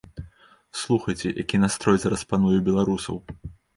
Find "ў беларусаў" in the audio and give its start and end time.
2.57-3.21